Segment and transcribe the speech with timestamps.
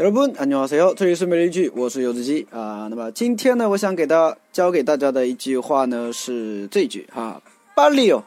[0.00, 2.86] 여러분안녕하세요这里是每日一句，我是游子鸡啊。
[2.90, 7.40] 那么今天呢，我想给大教给大家的一句话呢是这句哈，
[7.74, 8.22] 빨리 요，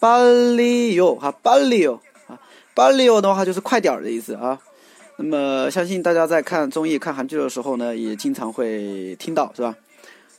[0.00, 1.98] 빨리 요， 哈，빨리 요，
[2.28, 2.38] 啊，
[2.74, 4.58] 빨리 요的话就是快点儿的意思啊。
[5.16, 9.74] 那么相信大家在看综艺、看韩剧的时候呢，也经常会听到，是吧？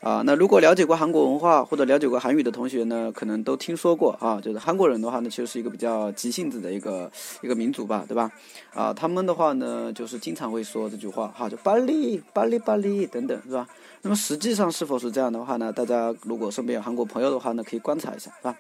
[0.03, 7.11] 啊，那如果了解过韩国文化或者了解过韩语的同学呢，可能都听说过啊，就是韩国人的话呢，其实是一个比较急性子的一个
[7.41, 8.31] 一个民族吧，对吧？
[8.73, 13.67] 啊，他们的话呢，就是经常会说这句话哈，就巴黎巴黎巴黎等等，是吧？
[14.01, 15.73] 那么实际上是否是这样的话呢？
[15.73, 18.55] 大家如果身边有韩国朋友的话呢，可以观察一下，是吧？